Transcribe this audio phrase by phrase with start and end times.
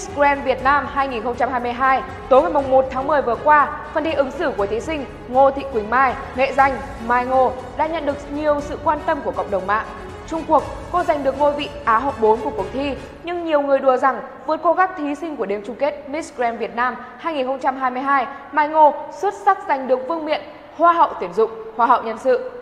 [0.00, 4.30] Miss Grand Việt Nam 2022 tối ngày 1 tháng 10 vừa qua, phần thi ứng
[4.30, 6.72] xử của thí sinh Ngô Thị Quỳnh Mai, nghệ danh
[7.06, 9.86] Mai Ngô đã nhận được nhiều sự quan tâm của cộng đồng mạng.
[10.26, 10.62] Trung cuộc,
[10.92, 12.94] cô giành được ngôi vị Á hậu 4 của cuộc thi,
[13.24, 16.36] nhưng nhiều người đùa rằng vượt cô các thí sinh của đêm chung kết Miss
[16.36, 20.40] Grand Việt Nam 2022, Mai Ngô xuất sắc giành được vương miện
[20.76, 22.59] Hoa hậu tuyển dụng, Hoa hậu nhân sự.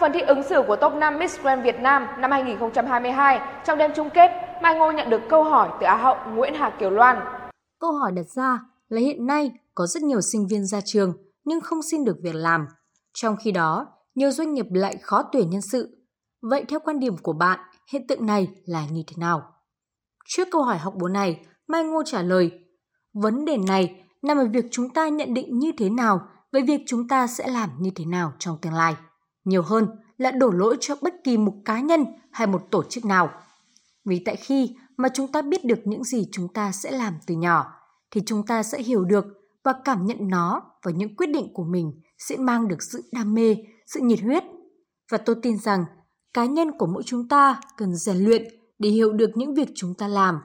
[0.00, 3.90] Phần thi ứng xử của top 5 Miss Grand Việt Nam năm 2022, trong đêm
[3.96, 4.30] chung kết,
[4.62, 7.16] Mai Ngô nhận được câu hỏi từ Á hậu Nguyễn Hà Kiều Loan.
[7.80, 8.58] Câu hỏi đặt ra
[8.88, 11.12] là hiện nay có rất nhiều sinh viên ra trường
[11.44, 12.66] nhưng không xin được việc làm.
[13.14, 16.06] Trong khi đó, nhiều doanh nghiệp lại khó tuyển nhân sự.
[16.42, 17.58] Vậy theo quan điểm của bạn,
[17.92, 19.42] hiện tượng này là như thế nào?
[20.28, 22.50] Trước câu hỏi học bố này, Mai Ngô trả lời,
[23.14, 26.20] vấn đề này nằm ở việc chúng ta nhận định như thế nào
[26.52, 28.96] về việc chúng ta sẽ làm như thế nào trong tương lai
[29.44, 29.86] nhiều hơn
[30.18, 33.30] là đổ lỗi cho bất kỳ một cá nhân hay một tổ chức nào.
[34.04, 37.34] Vì tại khi mà chúng ta biết được những gì chúng ta sẽ làm từ
[37.34, 37.72] nhỏ,
[38.10, 39.24] thì chúng ta sẽ hiểu được
[39.64, 43.34] và cảm nhận nó và những quyết định của mình sẽ mang được sự đam
[43.34, 44.44] mê, sự nhiệt huyết.
[45.10, 45.84] Và tôi tin rằng
[46.34, 48.42] cá nhân của mỗi chúng ta cần rèn luyện
[48.78, 50.40] để hiểu được những việc chúng ta làm.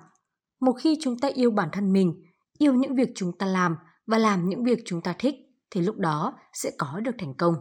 [0.61, 2.23] Một khi chúng ta yêu bản thân mình,
[2.57, 3.75] yêu những việc chúng ta làm
[4.07, 5.35] và làm những việc chúng ta thích,
[5.71, 7.55] thì lúc đó sẽ có được thành công.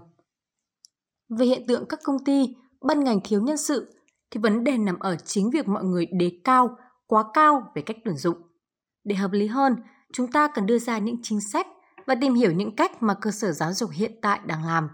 [1.29, 3.95] Về hiện tượng các công ty, ban ngành thiếu nhân sự
[4.31, 7.97] thì vấn đề nằm ở chính việc mọi người đề cao, quá cao về cách
[8.05, 8.37] tuyển dụng.
[9.05, 9.77] Để hợp lý hơn,
[10.13, 11.67] chúng ta cần đưa ra những chính sách
[12.07, 14.89] và tìm hiểu những cách mà cơ sở giáo dục hiện tại đang làm,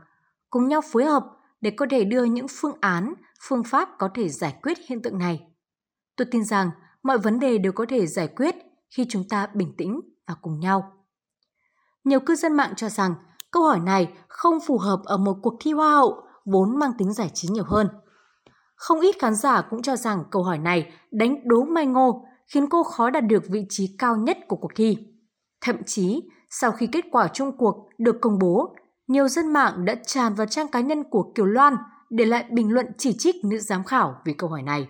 [0.51, 1.27] cùng nhau phối hợp
[1.61, 3.15] để có thể đưa những phương án,
[3.49, 5.47] phương pháp có thể giải quyết hiện tượng này.
[6.17, 6.71] Tôi tin rằng
[7.03, 8.55] mọi vấn đề đều có thể giải quyết
[8.91, 10.93] khi chúng ta bình tĩnh và cùng nhau.
[12.05, 13.15] Nhiều cư dân mạng cho rằng
[13.51, 17.13] câu hỏi này không phù hợp ở một cuộc thi hoa hậu vốn mang tính
[17.13, 17.89] giải trí nhiều hơn.
[18.75, 22.69] Không ít khán giả cũng cho rằng câu hỏi này đánh đố Mai Ngô khiến
[22.69, 24.99] cô khó đạt được vị trí cao nhất của cuộc thi.
[25.61, 28.75] Thậm chí, sau khi kết quả chung cuộc được công bố,
[29.09, 31.77] nhiều dân mạng đã tràn vào trang cá nhân của Kiều Loan
[32.11, 34.89] để lại bình luận chỉ trích nữ giám khảo vì câu hỏi này.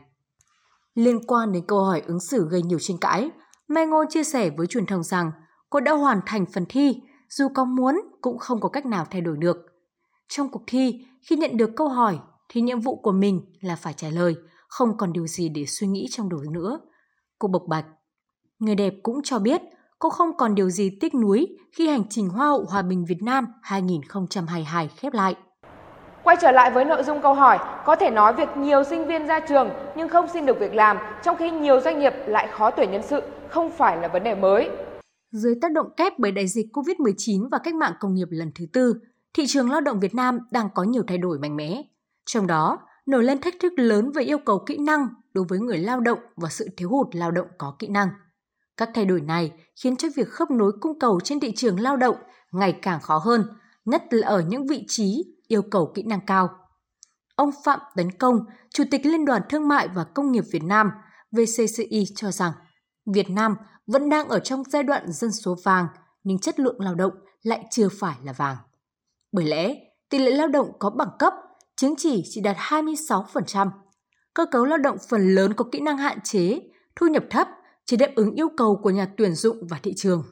[0.95, 3.31] Liên quan đến câu hỏi ứng xử gây nhiều tranh cãi,
[3.69, 5.33] Mai Ngô chia sẻ với truyền thông rằng
[5.71, 9.21] cô đã hoàn thành phần thi, dù có muốn cũng không có cách nào thay
[9.21, 9.57] đổi được.
[10.29, 12.19] Trong cuộc thi, khi nhận được câu hỏi
[12.49, 14.35] thì nhiệm vụ của mình là phải trả lời,
[14.69, 16.81] không còn điều gì để suy nghĩ trong đầu nữa.
[17.39, 17.85] Cô bộc bạch.
[18.59, 19.63] Người đẹp cũng cho biết
[19.99, 23.23] cô không còn điều gì tiếc nuối khi hành trình Hoa hậu Hòa bình Việt
[23.23, 25.35] Nam 2022 khép lại.
[26.23, 29.27] Quay trở lại với nội dung câu hỏi, có thể nói việc nhiều sinh viên
[29.27, 32.71] ra trường nhưng không xin được việc làm, trong khi nhiều doanh nghiệp lại khó
[32.71, 34.71] tuyển nhân sự, không phải là vấn đề mới.
[35.33, 38.67] Dưới tác động kép bởi đại dịch COVID-19 và cách mạng công nghiệp lần thứ
[38.73, 38.95] tư,
[39.35, 41.83] thị trường lao động Việt Nam đang có nhiều thay đổi mạnh mẽ.
[42.27, 45.79] Trong đó, nổi lên thách thức lớn về yêu cầu kỹ năng đối với người
[45.79, 48.09] lao động và sự thiếu hụt lao động có kỹ năng.
[48.77, 49.53] Các thay đổi này
[49.83, 52.17] khiến cho việc khớp nối cung cầu trên thị trường lao động
[52.53, 53.45] ngày càng khó hơn,
[53.85, 56.49] nhất là ở những vị trí yêu cầu kỹ năng cao.
[57.37, 58.37] Ông Phạm Tấn Công,
[58.71, 60.91] Chủ tịch Liên đoàn Thương mại và Công nghiệp Việt Nam
[61.33, 62.53] VCCI cho rằng
[63.13, 63.57] Việt Nam
[63.87, 65.87] vẫn đang ở trong giai đoạn dân số vàng
[66.25, 67.13] nhưng chất lượng lao động
[67.43, 68.57] lại chưa phải là vàng.
[69.33, 69.75] Bởi lẽ,
[70.09, 71.35] tỷ lệ lao động có bằng cấp,
[71.77, 73.71] chứng chỉ chỉ đạt 26%.
[74.35, 76.61] Cơ cấu lao động phần lớn có kỹ năng hạn chế,
[76.97, 77.49] thu nhập thấp,
[77.85, 80.25] chỉ đáp ứng yêu cầu của nhà tuyển dụng và thị trường.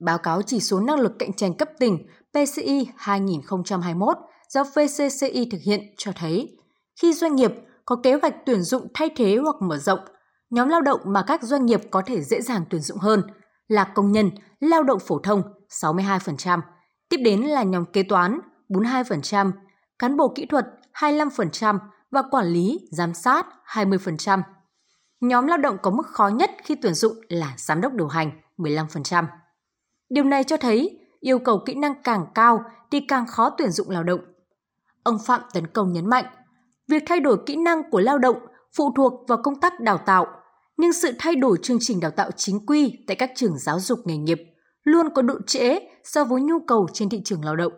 [0.00, 4.16] Báo cáo chỉ số năng lực cạnh tranh cấp tỉnh PCI 2021
[4.48, 6.56] do VCCI thực hiện cho thấy,
[7.02, 7.52] khi doanh nghiệp
[7.84, 10.00] có kế hoạch tuyển dụng thay thế hoặc mở rộng,
[10.50, 13.22] nhóm lao động mà các doanh nghiệp có thể dễ dàng tuyển dụng hơn
[13.68, 16.60] là công nhân, lao động phổ thông 62%,
[17.08, 19.52] Tiếp đến là nhóm kế toán 42%,
[19.98, 21.78] cán bộ kỹ thuật 25%
[22.10, 24.42] và quản lý, giám sát 20%.
[25.20, 28.30] Nhóm lao động có mức khó nhất khi tuyển dụng là giám đốc điều hành
[28.58, 29.24] 15%.
[30.10, 33.90] Điều này cho thấy yêu cầu kỹ năng càng cao thì càng khó tuyển dụng
[33.90, 34.20] lao động.
[35.02, 36.24] Ông Phạm Tấn Công nhấn mạnh,
[36.88, 38.36] việc thay đổi kỹ năng của lao động
[38.76, 40.26] phụ thuộc vào công tác đào tạo,
[40.76, 43.98] nhưng sự thay đổi chương trình đào tạo chính quy tại các trường giáo dục
[44.04, 44.38] nghề nghiệp
[44.84, 47.72] luôn có độ trễ so với nhu cầu trên thị trường lao động.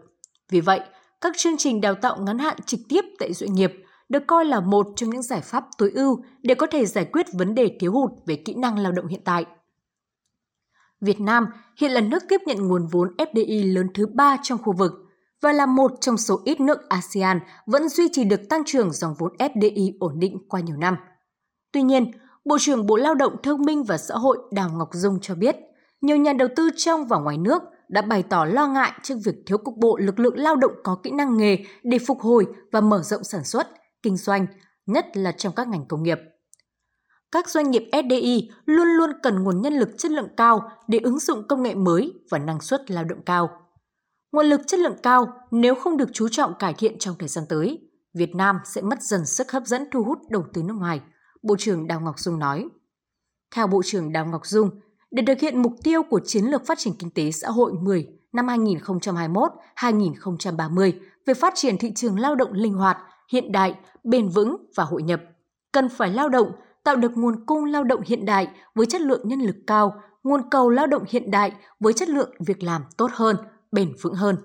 [0.51, 0.81] Vì vậy,
[1.21, 3.73] các chương trình đào tạo ngắn hạn trực tiếp tại doanh nghiệp
[4.09, 7.27] được coi là một trong những giải pháp tối ưu để có thể giải quyết
[7.33, 9.45] vấn đề thiếu hụt về kỹ năng lao động hiện tại.
[11.01, 11.47] Việt Nam
[11.81, 14.93] hiện là nước tiếp nhận nguồn vốn FDI lớn thứ ba trong khu vực
[15.41, 19.15] và là một trong số ít nước ASEAN vẫn duy trì được tăng trưởng dòng
[19.19, 20.97] vốn FDI ổn định qua nhiều năm.
[21.73, 22.11] Tuy nhiên,
[22.47, 25.57] Bộ trưởng Bộ Lao động Thương minh và Xã hội Đào Ngọc Dung cho biết,
[26.01, 29.35] nhiều nhà đầu tư trong và ngoài nước đã bày tỏ lo ngại trước việc
[29.47, 32.81] thiếu cục bộ lực lượng lao động có kỹ năng nghề để phục hồi và
[32.81, 33.69] mở rộng sản xuất,
[34.03, 34.47] kinh doanh,
[34.87, 36.19] nhất là trong các ngành công nghiệp.
[37.33, 41.19] Các doanh nghiệp FDI luôn luôn cần nguồn nhân lực chất lượng cao để ứng
[41.19, 43.51] dụng công nghệ mới và năng suất lao động cao.
[44.33, 47.45] Nguồn lực chất lượng cao nếu không được chú trọng cải thiện trong thời gian
[47.49, 47.79] tới,
[48.15, 51.01] Việt Nam sẽ mất dần sức hấp dẫn thu hút đầu tư nước ngoài,
[51.47, 52.69] Bộ trưởng Đào Ngọc Dung nói.
[53.55, 54.71] Theo Bộ trưởng Đào Ngọc Dung,
[55.11, 58.09] để thực hiện mục tiêu của Chiến lược Phát triển Kinh tế Xã hội 10
[58.33, 60.93] năm 2021-2030
[61.27, 62.99] về phát triển thị trường lao động linh hoạt,
[63.33, 65.21] hiện đại, bền vững và hội nhập,
[65.73, 66.53] cần phải lao động
[66.85, 70.51] tạo được nguồn cung lao động hiện đại với chất lượng nhân lực cao, nguồn
[70.51, 73.37] cầu lao động hiện đại với chất lượng việc làm tốt hơn,
[73.73, 74.37] bền vững hơn.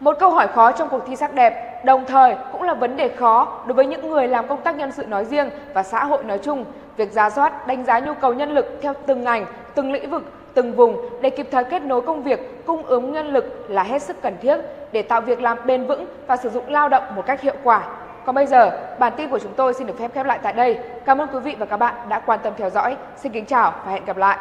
[0.00, 3.08] Một câu hỏi khó trong cuộc thi sắc đẹp, đồng thời cũng là vấn đề
[3.08, 6.24] khó đối với những người làm công tác nhân sự nói riêng và xã hội
[6.24, 6.64] nói chung.
[6.96, 10.22] Việc ra soát, đánh giá nhu cầu nhân lực theo từng ngành, từng lĩnh vực,
[10.54, 14.02] từng vùng để kịp thời kết nối công việc, cung ứng nhân lực là hết
[14.02, 14.56] sức cần thiết
[14.92, 17.82] để tạo việc làm bền vững và sử dụng lao động một cách hiệu quả.
[18.24, 20.78] Còn bây giờ, bản tin của chúng tôi xin được phép khép lại tại đây.
[21.04, 22.96] Cảm ơn quý vị và các bạn đã quan tâm theo dõi.
[23.16, 24.38] Xin kính chào và hẹn gặp lại.